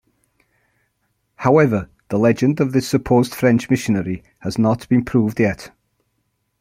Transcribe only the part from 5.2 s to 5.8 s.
yet.